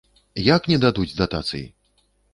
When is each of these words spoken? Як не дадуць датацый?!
Як 0.55 0.69
не 0.71 0.79
дадуць 0.85 1.15
датацый?! 1.21 1.65